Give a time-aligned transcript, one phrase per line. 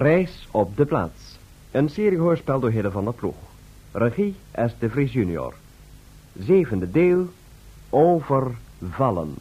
[0.00, 1.38] Reis op de plaats.
[1.70, 3.34] Een seriehoorspel door Hille van der Ploeg.
[3.92, 4.72] Regie S.
[4.78, 5.54] de Vries junior.
[6.38, 7.28] Zevende deel.
[7.90, 9.34] Overvallen.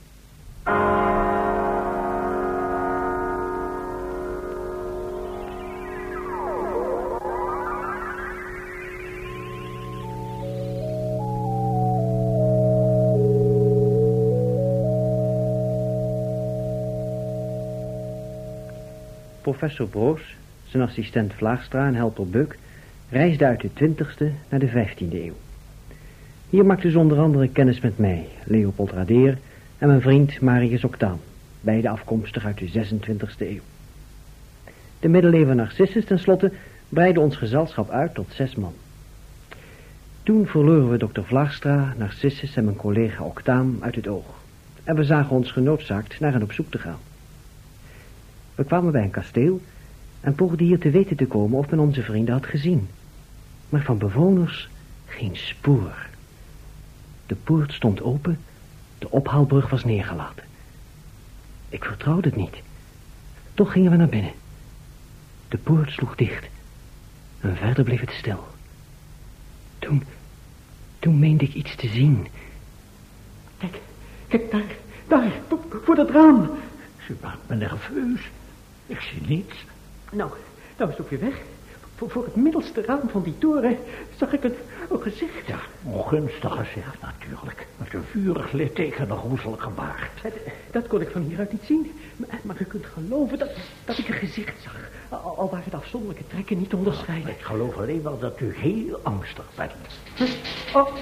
[19.41, 20.21] Professor Broos,
[20.69, 22.57] zijn assistent Vlaagstra en helper Buk
[23.09, 25.35] reisden uit de 20e naar de 15e eeuw.
[26.49, 29.37] Hier maakten ze onder andere kennis met mij, Leopold Radeer,
[29.77, 31.19] en mijn vriend Marius Octaan,
[31.61, 33.61] beide afkomstig uit de 26e eeuw.
[34.99, 36.51] De middeleeuwen Narcissus tenslotte
[36.89, 38.73] breidde ons gezelschap uit tot zes man.
[40.23, 44.43] Toen verloren we dokter Vlaagstra, Narcissus en mijn collega Octaan uit het oog.
[44.83, 46.99] En we zagen ons genoodzaakt naar hen op zoek te gaan.
[48.55, 49.61] We kwamen bij een kasteel
[50.21, 52.87] en poogden hier te weten te komen of men onze vrienden had gezien.
[53.69, 54.69] Maar van bewoners
[55.05, 56.07] geen spoor.
[57.25, 58.39] De poort stond open,
[58.97, 60.43] de ophaalbrug was neergelaten.
[61.69, 62.61] Ik vertrouwde het niet.
[63.53, 64.31] Toch gingen we naar binnen.
[65.47, 66.47] De poort sloeg dicht
[67.39, 68.47] en verder bleef het stil.
[69.79, 70.03] Toen,
[70.99, 72.27] toen meende ik iets te zien.
[73.57, 73.79] Kijk,
[74.27, 74.75] kijk daar,
[75.07, 75.31] daar,
[75.83, 76.49] voor dat raam.
[77.05, 78.29] Ze maakt me nerveus.
[78.85, 79.65] Ik zie niets.
[80.11, 80.31] Nou,
[80.77, 81.41] nou is het ook weer weg.
[81.95, 83.77] Voor, voor het middelste raam van die toren
[84.17, 84.55] zag ik een,
[84.89, 85.47] een gezicht.
[85.47, 87.67] Ja, ongunstig gezicht natuurlijk.
[87.77, 90.21] Met een vurig litteken en een groezelige baard.
[90.23, 90.33] Dat,
[90.71, 91.99] dat kon ik van hieruit niet zien.
[92.15, 93.49] Maar, maar u kunt geloven dat,
[93.85, 94.89] dat ik een gezicht zag.
[95.09, 97.29] Al, al waren de afzonderlijke trekken niet te onderscheiden.
[97.29, 99.71] Ik geloof alleen wel dat u heel angstig bent.
[100.73, 100.95] Oh.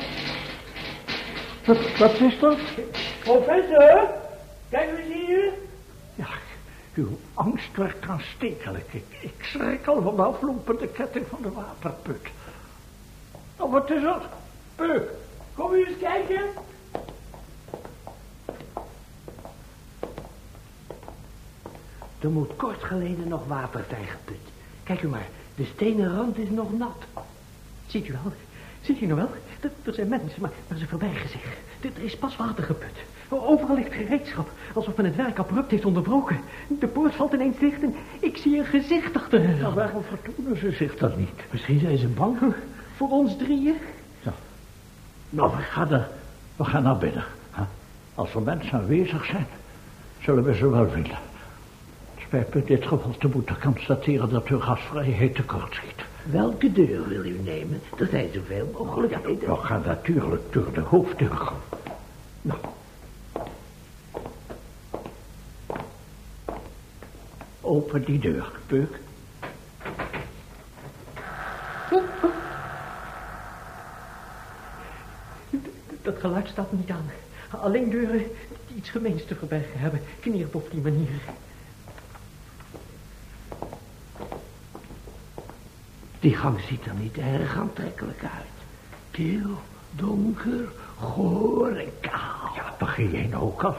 [1.65, 2.57] Wat, wat is dat?
[3.23, 4.09] Professor,
[4.69, 5.53] kijk eens hier.
[6.97, 8.93] Uw angst werd aanstekelijk.
[8.93, 12.27] Ik, ik schrik al van de aflopende ketting van de waterput.
[13.57, 14.21] Nou, wat is er?
[14.75, 15.09] Peuk,
[15.53, 16.41] kom u eens kijken.
[22.19, 24.51] Er moet kort geleden nog water zijn geput.
[24.83, 27.03] Kijk u maar, de stenen rand is nog nat.
[27.87, 28.33] Ziet u wel?
[28.81, 29.29] Ziet u nou wel?
[29.59, 31.57] Er, er zijn mensen, maar, maar ze verbergen zich.
[31.81, 32.97] Er is pas water geput.
[33.29, 36.39] Overal ligt gereedschap, alsof men het werk abrupt heeft onderbroken.
[36.67, 39.57] De poort valt ineens dicht en ik zie een gezicht achter hen.
[39.57, 41.43] Nou, waarom vertonen ze zich dan niet?
[41.51, 42.37] Misschien zijn ze bang.
[42.95, 43.75] Voor ons drieën?
[44.21, 44.33] Ja.
[45.29, 46.07] Nou, we gaan, er,
[46.55, 47.23] we gaan naar binnen.
[47.51, 47.63] hè.
[48.15, 49.47] Als er mensen aanwezig zijn,
[50.21, 51.17] zullen we ze wel vinden.
[52.15, 56.05] Het spijt me in dit geval te moeten constateren dat uw gastvrijheid tekort schiet.
[56.23, 57.81] Welke deur wil u nemen?
[57.99, 59.49] Er zijn zoveel mogelijkheden.
[59.49, 61.51] We gaan natuurlijk door de hoofddeur.
[62.41, 62.59] Nou.
[67.67, 68.99] Open die deur, Peuk.
[76.01, 77.09] Dat geluid staat me niet aan.
[77.49, 78.17] Alleen deuren
[78.67, 81.21] die iets gemeens te verbergen hebben, knierpen op die manier.
[86.19, 88.57] Die gang ziet er niet erg aantrekkelijk uit.
[89.11, 89.49] Kil,
[89.91, 90.69] donker,
[90.99, 92.55] goor en kaal.
[92.55, 93.75] Ja, begin jij nou ook al?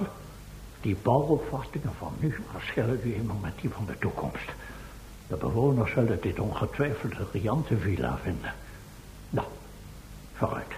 [0.81, 4.53] Die bouwopvattingen van nu verschillen nu eenmaal met die van de toekomst.
[5.27, 8.55] De bewoners zullen dit ongetwijfeld een riante villa vinden.
[9.31, 9.47] Nou,
[10.35, 10.73] vooruit.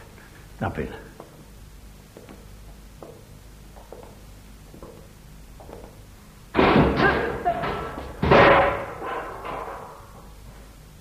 [0.59, 0.99] Naar binnen.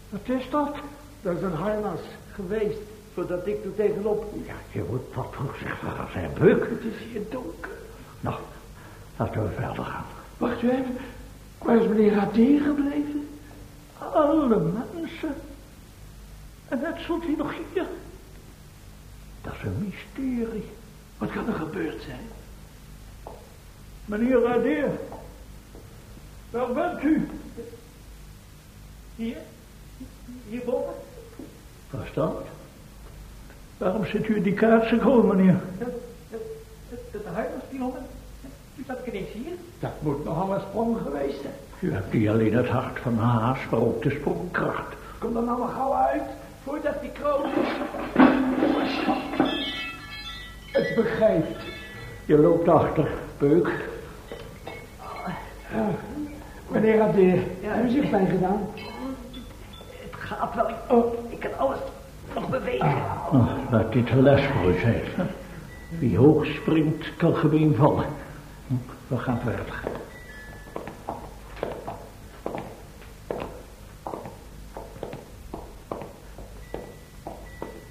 [0.10, 0.76] Wat is dat?
[1.22, 2.00] Dat is een harnas
[2.34, 2.80] geweest,
[3.14, 4.34] voordat ik er tegenop...
[4.46, 6.70] Ja, je moet wat voorzichtiger zijn, Buk.
[6.70, 7.72] Het is hier donker.
[9.19, 10.06] Laten we verder gaan.
[10.38, 10.97] Wacht u even.
[11.57, 13.30] Waar is meneer Radier gebleven?
[13.97, 14.59] Alle
[14.94, 15.35] mensen.
[16.68, 17.85] En net stond hij nog hier.
[19.41, 20.69] Dat is een mysterie.
[21.18, 22.28] Wat kan er gebeurd zijn?
[24.06, 24.89] Meneer Radeer,
[26.50, 27.30] waar bent u?
[29.15, 29.38] Hier?
[30.50, 30.94] Hierboven?
[31.89, 32.45] Verstand?
[33.77, 35.60] Waarom zit u in die kaartsenkool, meneer?
[35.80, 35.99] Huispionnen?
[38.89, 39.53] U zat ik ineens hier?
[39.80, 41.53] Dat moet nogal een sprong geweest zijn.
[41.80, 44.95] U hebt niet alleen het hart van haas, maar ook de sprongkracht.
[45.18, 46.21] Kom er nou maar gauw uit,
[46.63, 47.50] voordat die kroon...
[50.71, 51.62] Het begrijpt.
[52.25, 53.07] Je loopt achter,
[53.38, 53.69] Beuk.
[56.68, 58.68] Meneer Radeer, hebben ze pijn gedaan?
[60.00, 60.97] Het gaat wel.
[60.97, 61.77] Oh, ik kan alles
[62.36, 62.95] nog bewegen.
[63.31, 65.01] Nou, laat dit een les voor u zijn.
[66.00, 68.06] Wie hoog springt, kan gemeen vallen.
[69.10, 69.82] We gaan verder.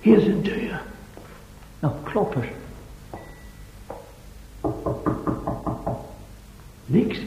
[0.00, 0.82] Hier is een deur.
[1.80, 2.48] Nou, klopper.
[6.86, 7.18] Niks.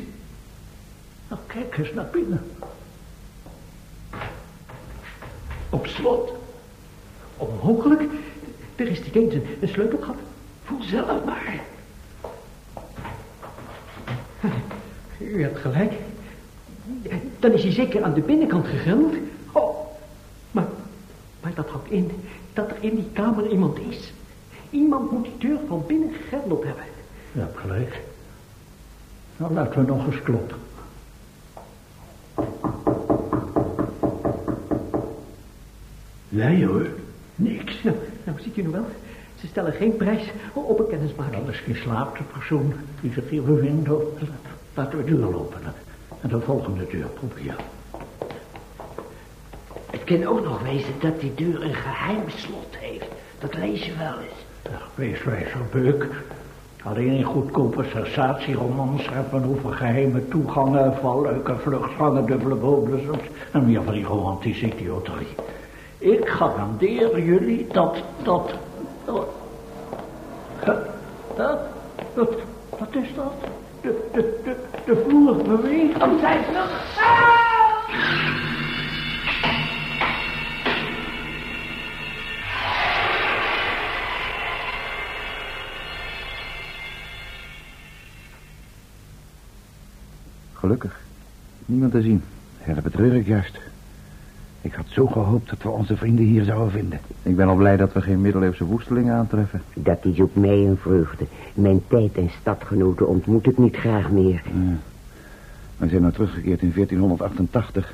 [1.28, 2.52] Nou, kijk eens naar binnen.
[5.70, 6.34] Op slot.
[7.38, 8.02] Onmogelijk.
[8.76, 10.16] Er is niet een, een sleutelgat.
[10.64, 11.41] Voel zelf maar.
[15.42, 15.94] U hebt gelijk.
[17.40, 19.14] Dan is hij zeker aan de binnenkant gegrendeld.
[19.52, 19.78] Oh,
[20.52, 20.68] maar,
[21.42, 22.12] maar dat houdt in
[22.54, 24.14] dat er in die kamer iemand is.
[24.70, 26.84] Iemand moet die deur van binnen gegrendeld hebben.
[27.32, 28.02] Je hebt gelijk.
[29.38, 30.58] Nou, laten we nog eens kloppen.
[36.30, 36.88] Nee hoor,
[37.36, 37.84] niks.
[37.84, 38.86] Nou, nou ziet u nu wel.
[39.40, 41.36] Ze stellen geen prijs op een kennismaking.
[41.36, 43.90] Nou, misschien slaapt de persoon die zich hier bevindt.
[44.74, 45.74] Laten we de deur openen.
[46.22, 47.56] En de volgende deur proberen.
[49.92, 53.08] Het kan ook nog wezen dat die deur een geheim slot heeft.
[53.40, 54.46] Dat lees je wel eens.
[54.64, 56.08] Ja, wees wijzer, Beuk.
[56.84, 63.20] Alleen in goedkope sensatieromans hebben over geheime toegangen, valluiken, vluchtslangen, dubbele bodem's
[63.52, 65.36] en meer van die romantische idioterie.
[65.98, 68.52] Ik garandeer jullie dat, dat,
[69.06, 69.28] dat,
[70.66, 70.80] dat,
[71.36, 71.60] dat,
[72.14, 72.30] dat,
[72.80, 73.34] wat is dat?
[73.82, 74.56] De, de, de,
[74.86, 76.02] de vloer beweegt.
[76.02, 76.70] Oh, zij is nog.
[90.54, 91.00] Gelukkig.
[91.66, 92.24] Niemand te zien.
[92.66, 93.71] Ja, dat betreur ik juist.
[94.62, 97.00] Ik had zo gehoopt dat we onze vrienden hier zouden vinden.
[97.24, 99.62] Ik ben al blij dat we geen middeleeuwse woestelingen aantreffen.
[99.74, 101.26] Dat is ook mij een vreugde.
[101.54, 104.44] Mijn tijd en stadgenoten ontmoet ik niet graag meer.
[104.46, 104.78] Ja.
[105.78, 107.94] We zijn nou teruggekeerd in 1488.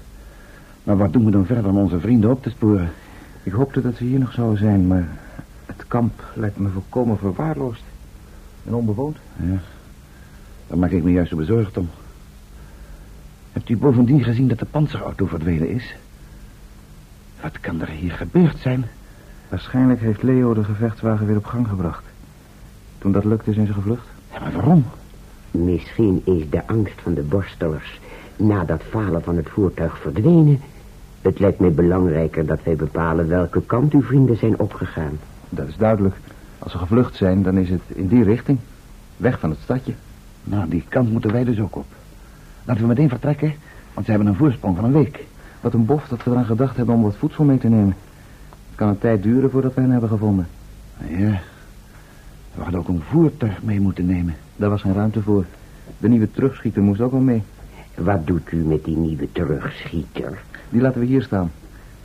[0.83, 2.89] Maar wat doen we dan verder om onze vrienden op te sporen?
[3.43, 5.07] Ik hoopte dat ze hier nog zouden zijn, maar
[5.65, 7.83] het kamp lijkt me volkomen verwaarloosd.
[8.65, 9.17] En onbewoond.
[9.35, 9.59] Ja,
[10.67, 11.89] daar maak ik me juist zo bezorgd om.
[13.51, 15.95] Hebt u bovendien gezien dat de panzerauto verdwenen is?
[17.41, 18.85] Wat kan er hier gebeurd zijn?
[19.49, 22.03] Waarschijnlijk heeft Leo de gevechtswagen weer op gang gebracht.
[22.97, 24.07] Toen dat lukte zijn ze gevlucht.
[24.33, 24.85] Ja, maar waarom?
[25.51, 27.99] Misschien is de angst van de borstelers
[28.35, 30.61] na dat falen van het voertuig verdwenen.
[31.21, 35.19] Het lijkt mij belangrijker dat wij bepalen welke kant uw vrienden zijn opgegaan.
[35.49, 36.15] Dat is duidelijk.
[36.59, 38.59] Als ze gevlucht zijn, dan is het in die richting.
[39.17, 39.93] Weg van het stadje.
[40.43, 41.85] Nou, die kant moeten wij dus ook op.
[42.65, 43.53] Laten we meteen vertrekken,
[43.93, 45.25] want ze hebben een voorsprong van een week.
[45.67, 47.95] Wat een bof dat we eraan gedacht hebben om wat voedsel mee te nemen.
[48.67, 50.47] Het kan een tijd duren voordat we hen hebben gevonden.
[51.07, 51.39] Ja,
[52.55, 54.35] we hadden ook een voertuig mee moeten nemen.
[54.55, 55.45] Daar was geen ruimte voor.
[55.97, 57.43] De nieuwe terugschieter moest ook wel mee.
[57.95, 60.43] Wat doet u met die nieuwe terugschieter?
[60.69, 61.51] Die laten we hier staan.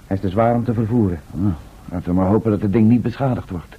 [0.06, 1.20] Hij is te zwaar om te vervoeren.
[1.31, 1.53] Nou,
[1.91, 3.76] laten we maar hopen dat het ding niet beschadigd wordt.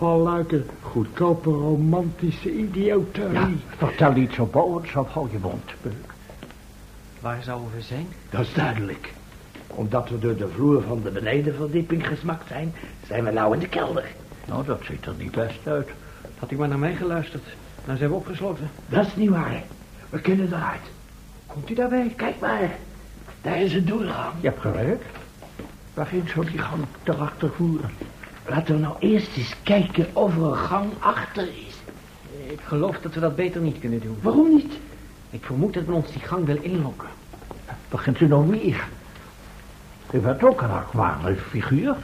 [0.00, 3.32] Valluiken, goedkope romantische idioterie.
[3.32, 6.14] Ja, vertel iets opbouwends of hou je mond, Beuk.
[7.20, 8.06] Waar zouden we zijn?
[8.30, 9.12] Dat is duidelijk.
[9.66, 12.72] Omdat we door de vloer van de benedenverdieping gesmakt zijn,
[13.06, 14.04] zijn we nou in de kelder.
[14.46, 15.88] Nou, dat ziet er niet best uit.
[16.38, 17.44] Had u maar naar mij geluisterd.
[17.84, 18.70] Nou zijn we opgesloten.
[18.88, 19.62] Dat is niet waar.
[20.10, 20.90] We kunnen eruit.
[21.46, 22.12] Komt u daarbij?
[22.16, 22.76] Kijk maar.
[23.42, 24.32] Daar is een doorgang.
[24.40, 25.02] Je hebt gelijk.
[25.94, 27.90] Waarheen zou die gang erachter voeren?
[28.46, 31.74] Laten we nou eerst eens kijken of er een gang achter is.
[32.46, 34.16] Ik geloof dat we dat beter niet kunnen doen.
[34.22, 34.72] Waarom niet?
[35.30, 37.08] Ik vermoed dat men ons die gang wil inlokken.
[37.88, 38.84] Begint u nou weer?
[40.12, 41.94] U bent ook een akwaardig figuur.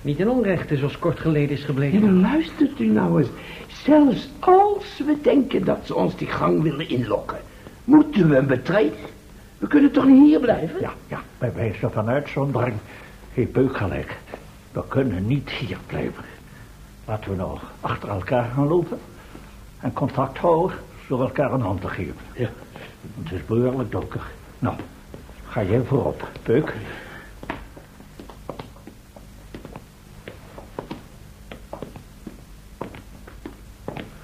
[0.00, 2.02] Niet in onrechte, zoals kort geleden is Ja, gebleken.
[2.20, 3.28] maar luistert u nou eens.
[3.66, 7.38] Zelfs als we denken dat ze ons die gang willen inlokken,
[7.84, 8.98] moeten we hem betreden.
[9.58, 10.80] We kunnen toch niet hier blijven?
[10.80, 12.74] Ja, ja, bij wijze van uitzondering
[13.32, 14.16] heeft Beuk gelijk.
[14.72, 16.24] We kunnen niet hier blijven.
[17.04, 18.98] Laten we nou achter elkaar gaan lopen.
[19.80, 20.76] En contact houden
[21.08, 22.16] door elkaar een hand te geven.
[22.34, 22.48] Ja.
[23.22, 24.22] Het is behoorlijk donker.
[24.58, 24.76] Nou,
[25.46, 26.74] ga jij voorop, Beuk.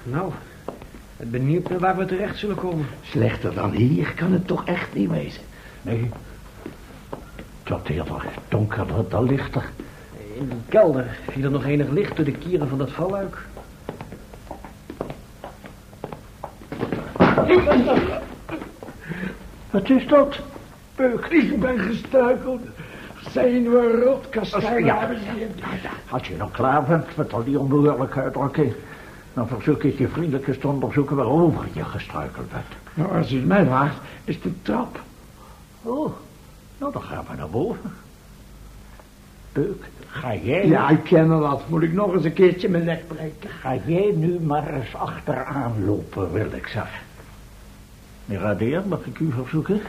[0.03, 0.31] Nou,
[1.17, 2.85] ik ben benieuwd naar waar we terecht zullen komen.
[3.01, 5.41] Slechter dan hier kan het toch echt niet wezen.
[5.81, 6.09] Nee.
[7.63, 9.69] Tot eerder donkerder dan lichter.
[10.39, 13.37] In die kelder viel er nog enig licht door de kieren van dat valluik.
[19.71, 20.39] Wat is dat?
[20.95, 22.61] Beuk, ik ben gestruikeld.
[23.29, 24.85] Zenuwen, rot, kastijn.
[24.85, 25.33] Ja, ja,
[25.83, 25.89] ja.
[26.09, 28.73] Als je nog klaar bent met al die onbehoorlijke uitdrukking...
[29.33, 32.65] dan verzoek ik je vriendelijk eens te onderzoeken waarover je gestruikeld bent.
[32.93, 34.99] Nou, als u het mij vraagt, is een trap.
[35.81, 36.11] Oh,
[36.77, 37.91] nou dan gaan we naar boven.
[40.07, 40.67] Ga jij...
[40.67, 41.69] Ja, ik ken wel wat.
[41.69, 43.49] Moet ik nog eens een keertje mijn nek breken?
[43.49, 46.99] Ga jij nu maar eens achteraan lopen, wil ik zeggen.
[48.25, 49.81] Miradeer, mag ik u verzoeken?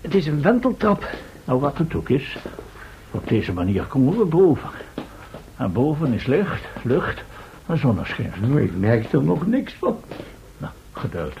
[0.00, 1.10] Het is een wenteltrap.
[1.44, 2.38] Nou, wat het ook is.
[3.10, 4.70] Op deze manier komen we boven.
[5.56, 7.22] En boven is licht, lucht
[7.66, 8.32] en zonneschijn.
[8.40, 10.00] Nou, ik merk er nog niks van.
[10.58, 11.34] Nou, geduld.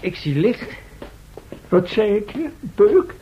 [0.00, 0.70] Ik zie licht.
[1.68, 3.14] Wat zei ik je, Beuk?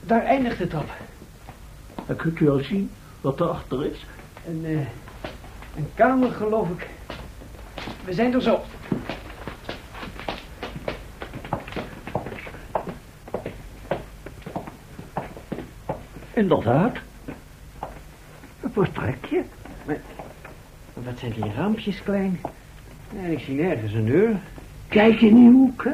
[0.00, 0.90] Daar eindigt de trap.
[2.06, 4.06] Dan kunt u al zien wat erachter is.
[4.46, 4.86] Een, eh,
[5.76, 6.88] een kamer, geloof ik.
[8.04, 8.64] We zijn er zo.
[16.34, 16.96] Inderdaad.
[18.60, 19.44] Een vertrekje.
[21.08, 22.40] Wat zijn die raampjes klein?
[23.24, 24.30] En ik zie nergens een deur.
[24.88, 25.90] Kijk in die hoek, hè.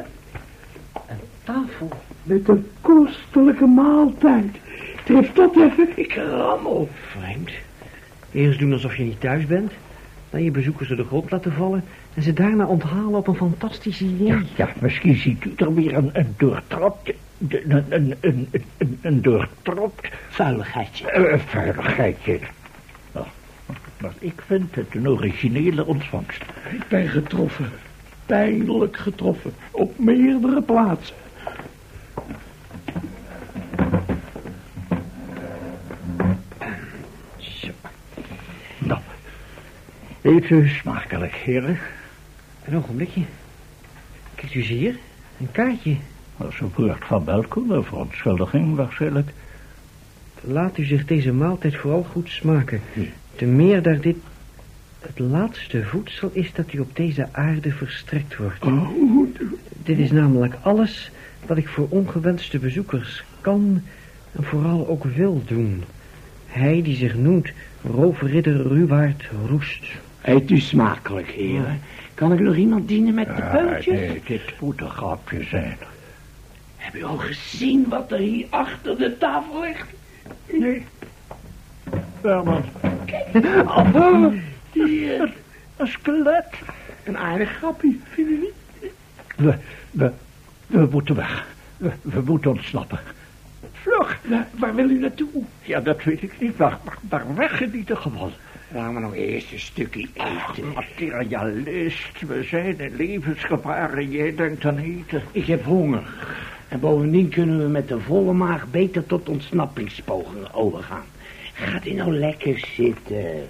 [1.43, 1.89] Tafel.
[2.23, 4.55] Met een kostelijke maaltijd.
[5.03, 6.89] Tref dat even, ik rammel.
[6.93, 7.49] Vreemd.
[8.31, 9.71] Eerst doen alsof je niet thuis bent.
[10.29, 11.83] Dan je bezoekers door de grond laten vallen.
[12.13, 14.27] En ze daarna onthalen op een fantastisch idee.
[14.27, 17.13] Ja, ja, misschien ziet u er weer een, een doortrapt...
[17.49, 20.09] Een, een, een, een, een, een doortrapt...
[20.29, 21.11] Vuiligheidje.
[21.11, 22.39] eh, veiligheidje.
[23.97, 26.41] Nou, maar ik vind het een originele ontvangst.
[26.71, 27.69] Ik ben getroffen.
[28.25, 29.53] Pijnlijk getroffen.
[29.71, 31.15] Op meerdere plaatsen.
[37.37, 37.71] Zo.
[38.77, 38.99] Nou,
[40.21, 41.77] eet u smakelijk, heren.
[42.65, 43.21] Een ogenblikje.
[44.35, 44.97] Kijkt u eens hier.
[45.39, 45.95] Een kaartje.
[46.37, 49.29] Dat is een woord van welkom, een verontschuldiging waarschijnlijk.
[50.41, 52.81] Laat u zich deze maaltijd vooral goed smaken.
[53.35, 54.15] Te meer daar dit
[54.99, 58.65] het laatste voedsel is dat u op deze aarde verstrekt wordt.
[59.83, 61.11] Dit is namelijk alles
[61.45, 63.81] wat ik voor ongewenste bezoekers kan
[64.31, 65.83] en vooral ook wil doen.
[66.47, 67.51] Hij die zich noemt
[67.83, 69.85] roofridder Ruwaard Roest.
[70.21, 71.79] Eet u smakelijk, heren.
[72.13, 73.99] Kan ik nog iemand dienen met de peultjes?
[73.99, 75.77] nee, dit moet een grapje zijn.
[76.77, 79.87] Heb u al gezien wat er hier achter de tafel ligt?
[80.51, 80.85] Nee.
[82.21, 82.63] Herman,
[83.65, 84.33] Oh,
[84.71, 85.33] hier.
[85.77, 86.45] een skelet.
[87.03, 88.91] Een aardig grapje, vind je niet?
[89.35, 89.53] We,
[89.91, 90.11] we,
[90.67, 91.45] we moeten weg.
[91.77, 92.99] We, we moeten ontsnappen.
[93.73, 94.19] Vlug.
[94.29, 95.27] Waar, waar wil u naartoe?
[95.61, 98.31] Ja, dat weet ik niet, maar, maar, maar weg in ieder geval.
[98.73, 100.73] Laten we nog eerst een stukje Ach, eten.
[100.73, 105.23] materialist, we zijn in levensgevaar en jij denkt aan eten.
[105.31, 106.03] Ik heb honger.
[106.67, 111.03] En bovendien kunnen we met de volle maag beter tot ontsnappingspogingen overgaan.
[111.55, 113.47] Gaat u nou lekker zitten.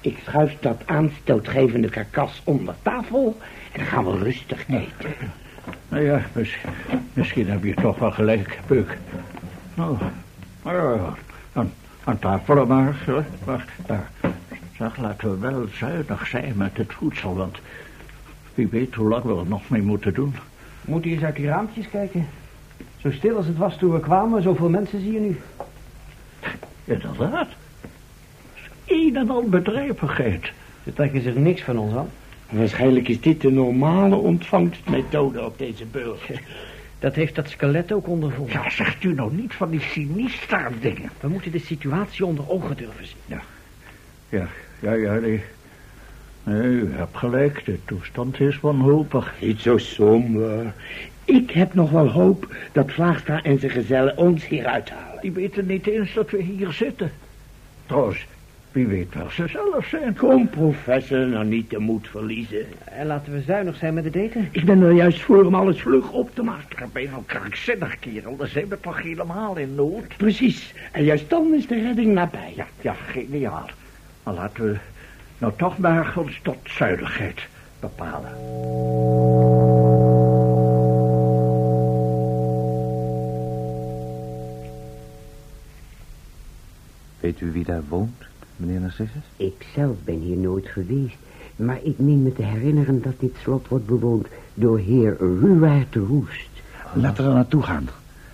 [0.00, 3.36] Ik schuif dat aanstootgevende karkas onder tafel
[3.72, 5.14] en dan gaan we rustig eten.
[5.88, 6.70] Nou ja, misschien,
[7.12, 8.98] misschien heb je toch wel gelijk, Beuk.
[9.74, 9.96] Nou,
[10.62, 11.14] nou ja,
[11.52, 11.72] aan,
[12.04, 12.96] aan tafel maar.
[13.44, 14.10] Wacht, daar.
[14.76, 17.58] Zeg, laten we wel zuinig zijn met het voedsel, want
[18.54, 20.34] wie weet hoe lang we er nog mee moeten doen.
[20.84, 22.26] Moet u eens uit die raampjes kijken.
[22.96, 25.40] Zo stil als het was toen we kwamen, zoveel mensen zie je nu.
[26.88, 27.48] Inderdaad.
[28.86, 30.52] Een en al bedrijvigheid.
[30.84, 32.10] Ze trekken zich niks van ons aan.
[32.50, 36.20] Waarschijnlijk is dit de normale ontvangstmethode op deze beurs.
[36.98, 38.52] Dat heeft dat skelet ook ondervonden.
[38.54, 41.10] Ja, zegt u nou niet van die sinistra dingen.
[41.20, 43.38] We moeten de situatie onder ogen durven zien.
[44.28, 44.48] Ja,
[44.80, 45.42] ja, ja, nee.
[46.42, 49.34] Nee, u hebt gelijk, de toestand is wanhopig.
[49.40, 50.74] Niet zo somber.
[51.28, 55.20] Ik heb nog wel hoop dat Vlaagstra en zijn gezellen ons hier uithalen.
[55.20, 57.10] Die weten niet eens dat we hier zitten.
[57.86, 58.26] Trouwens,
[58.72, 60.16] wie weet waar ze zelf zijn.
[60.16, 62.66] Kom, professor, nou niet de moed verliezen.
[62.84, 64.48] En laten we zuinig zijn met het eten.
[64.50, 66.84] Ik ben er juist voor om alles vlug op te maken.
[66.84, 68.36] Ik ben je nou krankzinnig, kerel.
[68.36, 70.16] Dan zijn we toch helemaal in nood.
[70.16, 70.74] Precies.
[70.92, 72.52] En juist dan is de redding nabij.
[72.56, 73.70] Ja, ja, geniaal.
[74.22, 74.76] Maar laten we
[75.38, 77.46] nou toch maar ons tot zuinigheid
[77.80, 78.32] bepalen.
[87.28, 88.22] Weet u wie daar woont,
[88.56, 89.22] meneer Narcissus?
[89.36, 91.16] Ik zelf ben hier nooit geweest.
[91.56, 95.98] Maar ik meen me te herinneren dat dit slot wordt bewoond door heer Ruwaard de
[95.98, 96.48] Roest.
[96.94, 97.88] Laten we er naartoe gaan.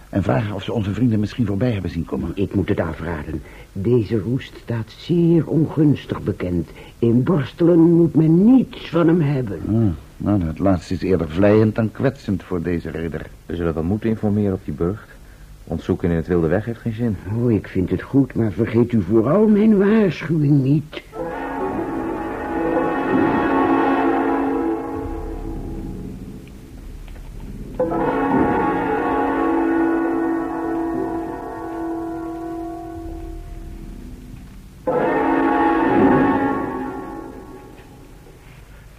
[0.09, 2.33] En vragen of ze onze vrienden misschien voorbij hebben zien komen.
[2.35, 3.43] Ik moet het afraden.
[3.73, 6.69] Deze roest staat zeer ongunstig bekend.
[6.99, 9.61] In Borstelen moet men niets van hem hebben.
[9.69, 9.75] Ah,
[10.17, 13.27] nou, het laatste is eerder vleiend dan kwetsend voor deze ridder.
[13.47, 15.14] We zullen wel moeten informeren op die burcht.
[15.65, 17.17] Ontzoeken in het wilde weg heeft geen zin.
[17.37, 21.03] Oh, ik vind het goed, maar vergeet u vooral mijn waarschuwing niet.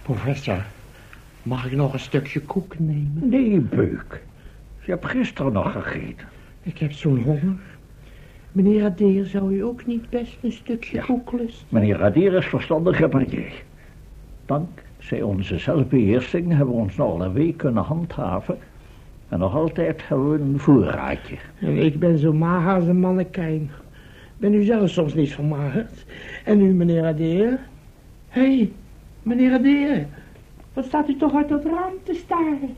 [0.02, 0.64] Professor,
[1.42, 3.28] mag ik nog een stukje koek nemen?
[3.28, 4.22] Nee, Beuk.
[4.84, 6.28] Je hebt gisteren nog gegeten.
[6.66, 7.56] Ik heb zo'n honger.
[8.52, 11.04] Meneer Adair, zou u ook niet best een stukje Ja.
[11.04, 11.66] koek lusten?
[11.68, 13.52] Meneer Radier is verstandiger dan jij.
[14.46, 18.58] Dankzij onze zelfbeheersing hebben we ons nog al een week kunnen handhaven.
[19.28, 21.36] En nog altijd hebben we een voorraadje.
[21.60, 23.70] En ik ben zo mager als een mannekijn.
[24.36, 26.04] Ben u zelf soms niet vermagerd?
[26.44, 27.58] En u, meneer Adair?
[28.28, 28.72] Hé, hey,
[29.22, 30.06] meneer Adair.
[30.72, 32.74] Wat staat u toch uit dat raam te staren?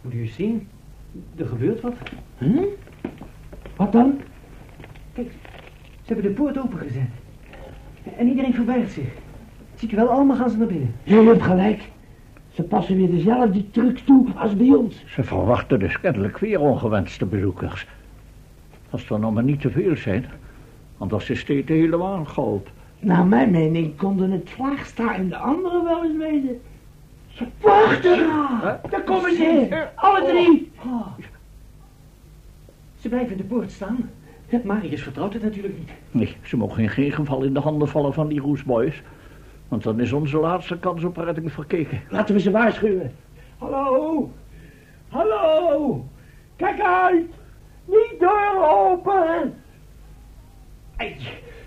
[0.00, 0.68] Moet u eens zien.
[1.36, 1.94] Er gebeurt wat.
[2.38, 2.58] Hm?
[3.78, 4.20] Wat dan?
[5.12, 5.30] Kijk,
[6.02, 7.08] ze hebben de poort opengezet.
[8.16, 9.08] En iedereen verbergt zich.
[9.74, 10.94] Ziet u wel, allemaal gaan ze naar binnen.
[11.02, 11.88] Ja, u hebt gelijk.
[12.52, 15.04] Ze passen weer dezelfde trucs toe als bij ons.
[15.06, 17.86] Ze verwachten dus kennelijk weer ongewenste bezoekers.
[18.90, 20.26] Als er nog maar niet te veel zijn,
[20.98, 22.68] anders is dit helemaal goud.
[22.98, 26.60] Naar mijn mening konden het Vlaagstra en de anderen wel eens weten.
[27.60, 28.26] Wacht er!
[28.90, 29.86] Daar komen ze!
[29.94, 30.70] Alle drie!
[30.84, 31.06] Oh.
[33.00, 34.10] Ze blijven in de poort staan.
[34.64, 35.90] Marius vertrouwt het natuurlijk niet.
[36.10, 39.02] Nee, ze mogen in geen geval in de handen vallen van die roesboys.
[39.68, 42.00] Want dan is onze laatste kans op redding verkeken.
[42.08, 43.12] Laten we ze waarschuwen.
[43.58, 44.30] Hallo!
[45.08, 46.04] Hallo!
[46.56, 47.26] Kijk uit!
[47.84, 49.54] Niet doorlopen!
[50.96, 51.16] Ei,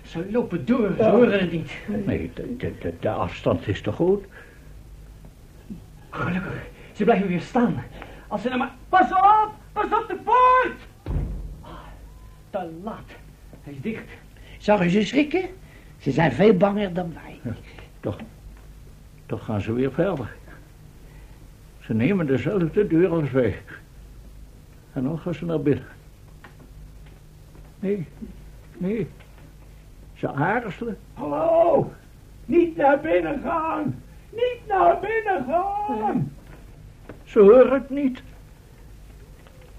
[0.02, 1.72] ze lopen door, ze horen het niet.
[2.04, 4.24] Nee, de, de, de, de afstand is te groot.
[6.10, 7.84] Gelukkig, ze blijven weer staan.
[8.28, 8.74] Als ze nou maar...
[8.88, 9.61] Pas op!
[12.72, 13.10] Te laat.
[13.62, 14.08] Hij is dicht.
[14.58, 15.44] Zag u ze schrikken?
[15.98, 17.52] Ze zijn veel banger dan wij.
[18.00, 18.18] Toch,
[19.26, 20.36] toch gaan ze weer verder.
[21.80, 23.58] Ze nemen dezelfde deur als wij.
[24.92, 25.86] En dan gaan ze naar binnen.
[27.78, 28.06] Nee,
[28.78, 29.06] nee.
[30.14, 30.98] Ze aarzelen.
[31.14, 31.92] Hallo!
[32.44, 34.02] Niet naar binnen gaan!
[34.30, 36.32] Niet naar binnen gaan!
[37.24, 38.22] Ze horen het niet.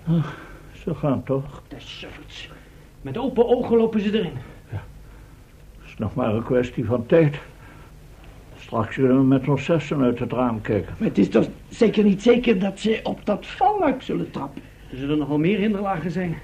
[0.08, 0.38] Ach,
[0.72, 1.64] ze gaan toch.
[1.68, 2.50] De sufferts.
[3.04, 4.38] Met open ogen lopen ze erin.
[4.68, 7.38] Het is nog maar een kwestie van tijd.
[8.58, 10.94] Straks zullen we met ons zessen uit het raam kijken.
[10.98, 14.62] Maar het is toch zeker niet zeker dat ze op dat valluik zullen trappen?
[14.92, 16.38] Er zullen nog wel meer hinderlagen zijn.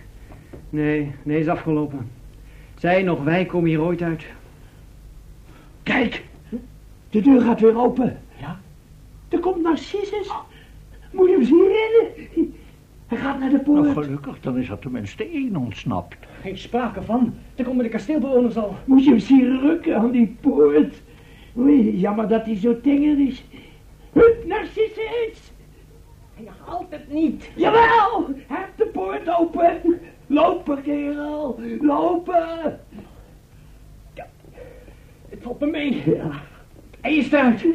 [0.70, 2.10] Nee, nee, is afgelopen.
[2.78, 4.26] Zij nog wij komen hier ooit uit.
[5.84, 6.24] Kijk!
[7.10, 8.20] De deur gaat weer open.
[8.40, 8.60] Ja?
[9.30, 10.32] Er komt Narcissus.
[11.12, 12.54] Moet je hem zien rennen?
[13.10, 13.82] Hij gaat naar de poort.
[13.82, 16.16] Nou, gelukkig, dan is er tenminste één ontsnapt.
[16.42, 17.34] Geen sprake van.
[17.56, 18.76] Dan komen de kasteelbewoners al.
[18.86, 21.02] Moet je hem zien rukken aan die poort.
[21.58, 23.44] Oei, jammer dat hij zo tenger is.
[24.14, 25.52] Hup, Narcissus!
[26.36, 27.50] Hij haalt het niet.
[27.56, 28.28] Jawel!
[28.48, 30.00] Heeft de poort open.
[30.28, 31.60] Lopen, kerel.
[31.82, 32.80] Lopen.
[35.30, 36.04] Het valt me mee.
[36.06, 36.42] Ja.
[37.02, 37.66] Hij is eruit.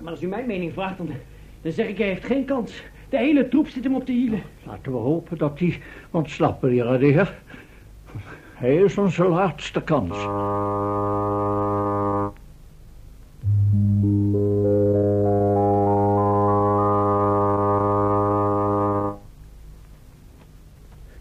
[0.00, 1.08] Maar als u mijn mening vraagt, dan,
[1.60, 2.82] dan zeg ik hij heeft geen kans.
[3.12, 4.42] De hele troep zit hem op de hielen.
[4.66, 7.34] Laten we hopen dat hij ontsnapt, meneer Adair.
[8.54, 10.18] Hij is onze laatste kans.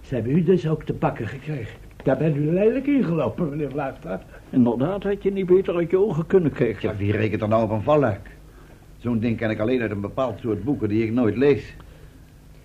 [0.01, 1.79] Ze hebben u dus ook te pakken gekregen.
[2.03, 4.23] Daar bent u lelijk ingelopen, meneer Vlaagstraat.
[4.49, 6.89] Inderdaad had je niet beter uit je ogen kunnen kijken.
[6.89, 8.29] Ja, wie rekent er nou op een valluik?
[8.97, 11.75] Zo'n ding ken ik alleen uit een bepaald soort boeken die ik nooit lees.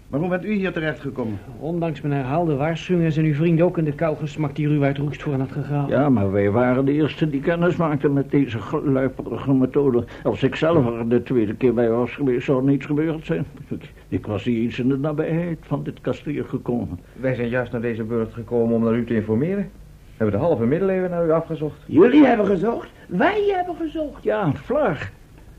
[0.09, 1.39] Waarom bent u hier terechtgekomen?
[1.59, 4.99] Ondanks mijn herhaalde waarschuwingen zijn uw vrienden ook in de kou gesmakt die ruw uit
[4.99, 5.89] roest voor had gegraven.
[5.89, 10.05] Ja, maar wij waren de eerste die kennis maakten met deze gluiperige methode.
[10.23, 13.47] Als ik zelf er de tweede keer bij was geweest, zou er niets gebeurd zijn.
[13.69, 16.99] Ik, ik was niet eens in de nabijheid van dit kasteel gekomen.
[17.13, 19.71] Wij zijn juist naar deze burcht gekomen om naar u te informeren.
[20.17, 21.77] We hebben de halve middeleeuwen naar u afgezocht.
[21.87, 22.89] Jullie hebben gezocht.
[23.09, 24.23] Wij hebben gezocht.
[24.23, 25.13] Ja, Vlaag.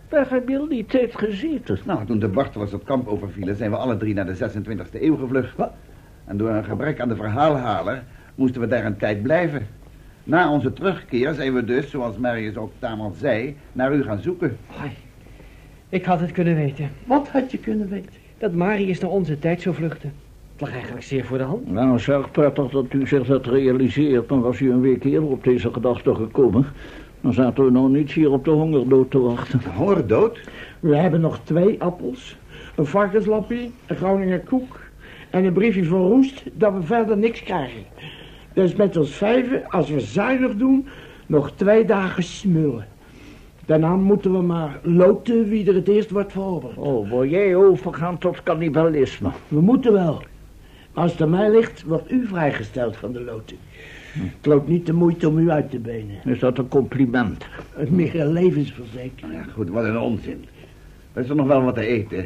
[0.10, 1.80] Waar heb je al die tijd gezeten?
[1.86, 5.16] Nou, toen de Bartelers het kamp overvielen, zijn we alle drie naar de 26e eeuw
[5.16, 5.56] gevlucht.
[6.26, 8.04] En door een gebrek aan de verhaalhaler
[8.36, 9.68] moesten we daar een tijd blijven.
[10.24, 14.58] Na onze terugkeer zijn we dus, zoals Marius ook tamelijk zei, naar u gaan zoeken.
[14.82, 14.92] Ai,
[15.90, 16.90] Ik had het kunnen weten.
[17.06, 18.14] Wat had je kunnen weten?
[18.38, 20.14] Dat Marius naar onze tijd zou vluchten.
[20.52, 21.72] Het lag eigenlijk zeer voor de hand.
[21.72, 24.30] Nou, zeg prettig dat u zich dat realiseert.
[24.30, 26.66] Dan was u een week eerder op deze gedachte gekomen.
[27.22, 29.62] Dan zaten we nog niet hier op de hongerdood te wachten.
[29.76, 30.40] Hongerdood?
[30.80, 32.38] We hebben nog twee appels,
[32.76, 34.80] een varkenslappie, een Groninger koek
[35.30, 37.84] en een briefje van Roest dat we verder niks krijgen.
[38.54, 40.88] Dus met ons vijven, als we zuinig doen,
[41.26, 42.88] nog twee dagen smullen.
[43.66, 46.78] Daarna moeten we maar loten wie er het eerst wordt veroverd.
[46.78, 49.30] Oh, wil jij overgaan tot cannibalisme?
[49.48, 50.22] We moeten wel.
[50.94, 53.58] Als het aan mij ligt, wordt u vrijgesteld van de loten.
[54.22, 56.16] Het loopt niet de moeite om u uit te benen.
[56.26, 57.46] Is dat een compliment?
[57.76, 59.34] Het meer een levensverzekering.
[59.34, 60.46] Ja, goed, wat een onzin.
[61.14, 62.26] Er is er nog wel wat te eten.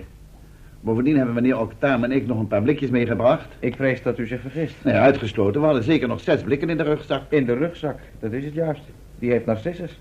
[0.82, 3.48] Bovendien hebben meneer Octaam en ik nog een paar blikjes meegebracht.
[3.60, 4.76] Ik vrees dat u zich vergist.
[4.84, 5.60] Ja, uitgesloten.
[5.60, 7.22] We hadden zeker nog zes blikken in de rugzak.
[7.30, 8.82] In de rugzak, dat is het juist.
[9.20, 10.00] Die heeft Narcissus.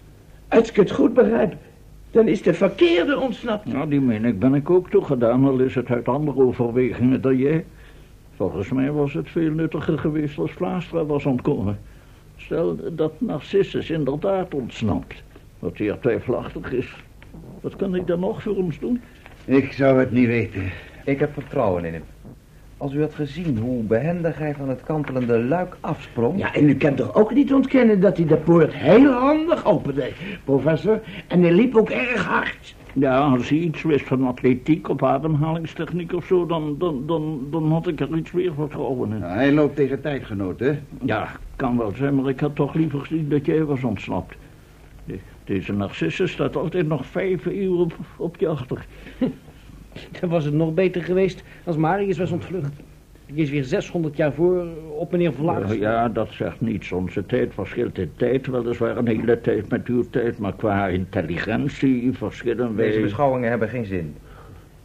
[0.49, 1.55] Als ik het goed begrijp,
[2.11, 3.73] dan is de verkeerde ontsnapt.
[3.73, 7.65] Nou, die mening ben ik ook toegedaan, al is het uit andere overwegingen dan jij.
[8.41, 11.79] Volgens mij was het veel nuttiger geweest als Vlaastra was ontkomen.
[12.37, 15.23] Stel dat Narcissus inderdaad ontsnapt,
[15.59, 16.97] wat zeer twijfelachtig is.
[17.61, 19.01] Wat kan ik dan nog voor ons doen?
[19.45, 20.63] Ik zou het niet weten.
[21.05, 22.03] Ik heb vertrouwen in hem.
[22.77, 26.39] Als u had gezien hoe behendig hij van het kantelende luik afsprong...
[26.39, 30.11] Ja, en u kan toch ook niet ontkennen dat hij de poort heel handig opende,
[30.45, 31.01] professor.
[31.29, 32.75] En hij liep ook erg hard.
[32.95, 37.73] Ja, als hij iets wist van atletiek of ademhalingstechniek of zo, dan, dan, dan, dan
[37.73, 39.19] had ik er iets meer vertrouwen in.
[39.19, 40.87] Nou, hij loopt tegen tijdgenoten.
[41.05, 44.37] Ja, kan wel zijn, maar ik had toch liever gezien dat jij was ontsnapt.
[45.05, 48.87] De- Deze Narcissus staat altijd nog vijf uur op, op je achter.
[50.21, 52.73] Dan was het nog beter geweest als Marius was ontvlucht.
[53.33, 54.67] Die is weer 600 jaar voor
[54.99, 55.73] op meneer Vlaams.
[55.73, 56.93] Ja, dat zegt niets.
[56.93, 62.13] Onze tijd verschilt in tijd weliswaar een hele tijd met uw tijd, maar qua intelligentie
[62.13, 62.87] verschillen wij...
[62.87, 64.15] Deze beschouwingen hebben geen zin.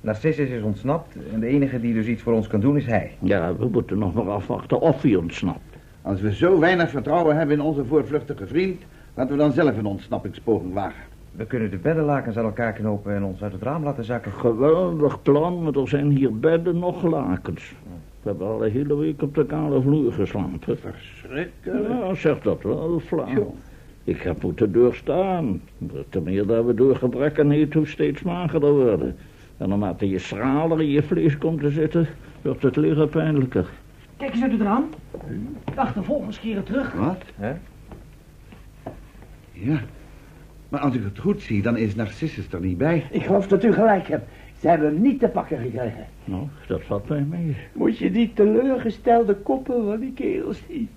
[0.02, 3.12] Narcissus is ontsnapt en de enige die dus iets voor ons kan doen is hij.
[3.20, 5.76] Ja, we moeten nog maar afwachten of hij ontsnapt.
[6.02, 8.82] Als we zo weinig vertrouwen hebben in onze voorvluchtige vriend...
[9.14, 11.04] laten we dan zelf een ontsnappingspoging wagen.
[11.32, 14.32] We kunnen de beddenlakens aan elkaar knopen en ons uit het raam laten zakken.
[14.32, 17.74] Geweldig plan, maar er zijn hier bedden nog lakens.
[18.26, 20.78] We hebben al de hele week op de kale vloer geslapen.
[20.78, 21.88] Verschrikkelijk.
[21.90, 23.56] Ja, zeg dat wel, flauw.
[24.04, 25.62] Ik heb moeten doorstaan.
[26.10, 29.16] Te meer dat we door gebrek aan eten steeds magerder worden.
[29.58, 32.08] En naarmate je schraler in je vlees komt te zitten,
[32.42, 33.70] wordt het liggen pijnlijker.
[34.18, 34.90] Kijk eens uit het raam.
[35.66, 36.94] De achtervolgers keren terug.
[36.94, 37.24] Wat?
[37.36, 37.54] Hè?
[39.52, 39.80] Ja.
[40.70, 43.08] Maar als ik het goed zie, dan is Narcissus er niet bij.
[43.12, 44.30] Ik geloof dat u gelijk hebt.
[44.60, 46.06] Ze hebben hem niet te pakken gekregen.
[46.24, 47.56] Nou, dat valt mij mee.
[47.74, 50.90] Moet je die teleurgestelde koppen van die kerels zien?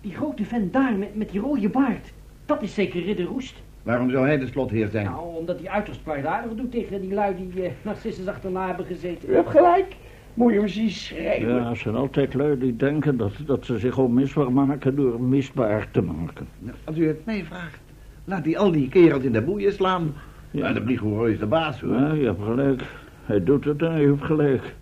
[0.00, 2.12] Die grote vent daar met, met die rode baard.
[2.46, 3.62] Dat is zeker Ridder Roest.
[3.82, 5.04] Waarom zou hij de slotheer zijn?
[5.04, 9.30] Nou, omdat hij uiterst kwaadaardig doet tegen die lui die eh, Narcissus achterna hebben gezeten.
[9.30, 9.96] U hebt gelijk.
[10.34, 11.54] Moet je hem zien schrijven.
[11.54, 15.90] Ja, er zijn altijd lui die denken dat, dat ze zich onmisbaar maken door misbaar
[15.90, 16.48] te maken.
[16.58, 17.80] Nou, als u het mij vraagt,
[18.24, 20.14] laat hij al die kerels in de boeien slaan.
[20.54, 21.94] Ja, de Brigouroy is de baas, hoor.
[21.94, 22.82] Ja, je hebt gelijk.
[23.24, 24.74] Hij doet het en hij heeft gelijk.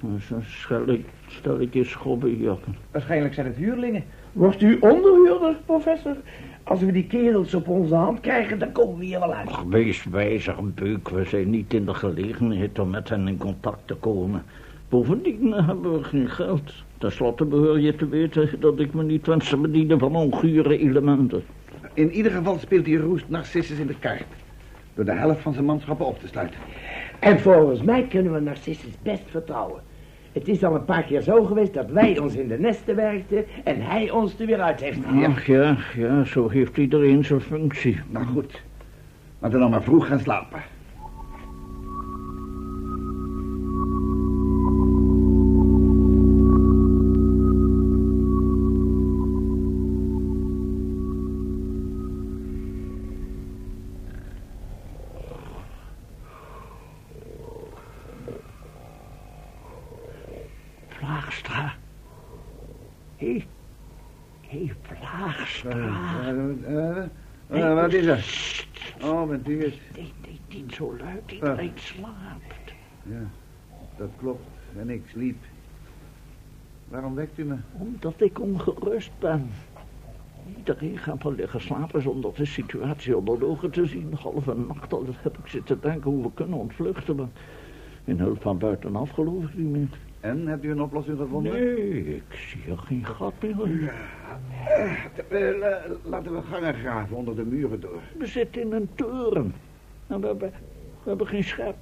[0.00, 2.76] Maar Zo'n stelletje schobbenjakken.
[2.90, 4.04] Waarschijnlijk zijn het huurlingen.
[4.32, 6.16] Wordt u onderhuurder, professor?
[6.62, 9.48] Als we die kerels op onze hand krijgen, dan komen we hier wel uit.
[9.48, 11.08] Ach, wees wijzer, Beuk.
[11.08, 14.42] We zijn niet in de gelegenheid om met hen in contact te komen.
[14.88, 16.72] Bovendien hebben we geen geld.
[16.98, 20.78] Ten slotte behoor je te weten dat ik me niet wens te bedienen van ongure
[20.78, 21.44] elementen.
[21.94, 24.43] In ieder geval speelt die roest Narcissus in de kaart.
[24.94, 26.58] Door de helft van zijn manschappen op te sluiten.
[27.18, 29.82] En volgens mij kunnen we Narcissus best vertrouwen.
[30.32, 33.44] Het is al een paar keer zo geweest dat wij ons in de nesten werkten
[33.64, 35.26] en hij ons er weer uit heeft gehaald.
[35.26, 38.00] Ach ja, ja, zo heeft iedereen zijn functie.
[38.08, 38.62] Nou goed,
[39.38, 40.62] laten we dan maar vroeg gaan slapen.
[65.24, 67.04] Eh, eh,
[67.46, 68.24] eh, wat is er?
[69.02, 69.74] Oh, bent u het?
[69.94, 72.72] Nee, nee, niet zo luid, iedereen slaapt.
[73.02, 73.30] Ja,
[73.96, 74.44] dat klopt.
[74.78, 75.36] En ik sliep.
[76.88, 77.56] Waarom wekt u me?
[77.78, 79.50] Omdat ik ongerust ben.
[80.56, 84.14] Iedereen gaat wel liggen slapen zonder de situatie onder de ogen te zien.
[84.20, 87.16] Halve nacht al heb ik zitten denken hoe we kunnen ontvluchten.
[87.16, 87.28] Maar
[88.04, 89.88] in hulp van buitenaf geloof ik niet meer.
[90.24, 91.52] En, hebt u een oplossing gevonden?
[91.52, 93.92] Nee, ik zie er geen gat meer.
[95.28, 98.00] Eh, la- laten we gangen graven onder de muren door.
[98.18, 99.54] We zitten in een toren.
[100.06, 100.50] En we hebben,
[101.02, 101.74] we hebben geen schep.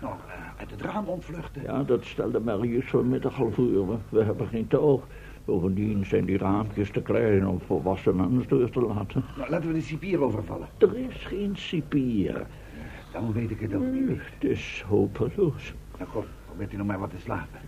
[0.00, 1.62] nog eh, uit het raam ontvluchten.
[1.62, 3.98] Ja, dat stelde Marius vanmiddag al voor.
[4.08, 5.06] We hebben geen toog.
[5.44, 9.24] Bovendien zijn die raampjes te klein om volwassenen door te laten.
[9.36, 10.68] Nou, laten we de cipier overvallen.
[10.78, 12.46] Er is geen cipier.
[13.12, 14.08] Dan weet ik het ook niet.
[14.08, 15.74] Het is hopeloos.
[15.98, 17.60] Nou kom, probeert u nog maar wat te slapen.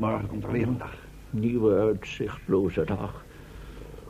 [0.00, 0.94] Er weer een dag.
[1.30, 3.24] Nieuwe uitzichtloze dag.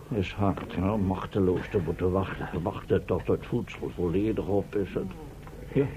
[0.08, 2.62] Is hard, machteloos te moeten wachten.
[2.62, 4.88] Wachten tot het voedsel volledig op is.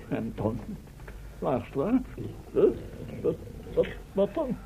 [0.10, 0.60] En, dan?
[1.40, 2.02] Laagstra?
[2.54, 2.64] Huh?
[3.22, 4.58] Wat, wat, dan?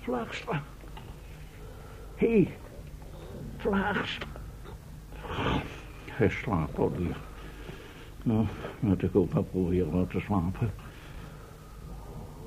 [0.00, 0.62] Vlaagstra.
[2.14, 2.56] Hé, hey,
[3.56, 4.28] Vlaagstra.
[6.10, 7.16] Hij slaapt alweer.
[8.22, 8.46] Nou,
[8.80, 10.70] moet ik ook maar proberen te slapen.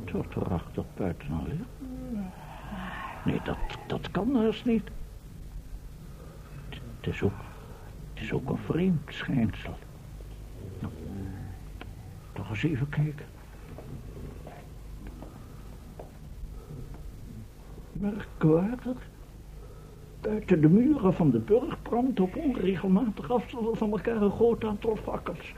[0.06, 1.66] Tot buiten alweer.
[3.26, 4.90] Nee, dat, dat kan dus niet.
[6.70, 7.34] Het, is ook,
[8.14, 9.74] is ook een vreemd schijnsel.
[10.80, 10.94] Nou,
[12.34, 13.26] toch eens even kijken.
[17.92, 18.98] Merkwaardig.
[20.22, 24.96] Buiten de muren van de burg brandt op onregelmatig afstanden van elkaar een groot aantal
[24.96, 25.54] fakkels.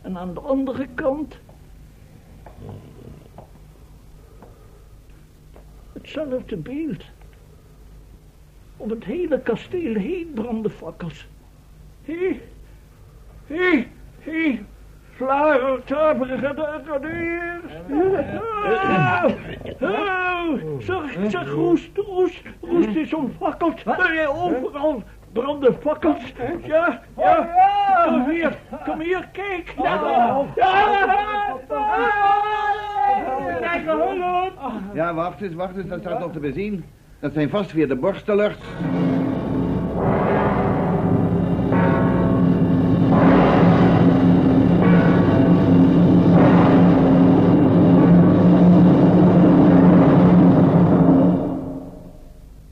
[0.00, 1.40] En aan de andere kant...
[6.12, 7.04] Hetzelfde beeld.
[8.76, 11.26] Om het hele kasteel heen branden fakkels.
[12.04, 12.40] Hé,
[13.46, 13.86] hé,
[14.18, 14.64] hé,
[15.16, 16.54] Vlager, taperige
[17.00, 17.60] deur.
[19.80, 23.86] Oh, zeg, zeg, roest, roest, roest is omfakkeld.
[24.28, 26.32] Overal branden fakkels.
[26.64, 27.48] Ja, ja,
[28.04, 29.74] kom hier, kom hier, kijk.
[29.82, 31.52] Ja, Kijk,
[34.70, 34.94] hulp.
[34.94, 36.84] Ja, wacht eens, wacht eens, dat staat nog te bezien.
[37.20, 38.56] Dat zijn vast weer de borstelers.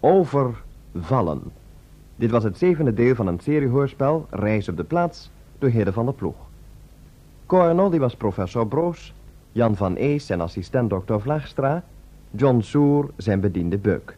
[0.00, 1.42] Overvallen.
[2.16, 6.04] Dit was het zevende deel van een seriehoorspel Reis op de plaats door Hidde van
[6.04, 6.34] der Ploeg.
[7.46, 9.14] Coronel die was professor Broos,
[9.52, 11.82] Jan van Ees zijn assistent dokter Vlaagstra,
[12.30, 14.16] John Soer zijn bediende Beuk.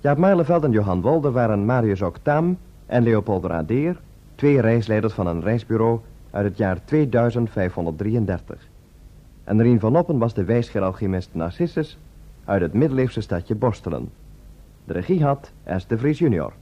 [0.00, 4.00] Jaap Marleveld en Johan Wolde waren Marius Octaam en Leopold Radeer,
[4.34, 8.68] twee reisleiders van een reisbureau uit het jaar 2533.
[9.44, 11.98] En Rien van Oppen was de wijsgeer-alchemist Narcissus
[12.44, 14.10] uit het middeleeuwse stadje Borstelen.
[14.84, 15.86] De regie had S.
[15.86, 16.52] de Vries junior.